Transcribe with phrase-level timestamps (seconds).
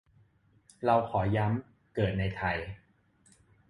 [0.85, 2.57] เราขอย้ำ เกิดในไทย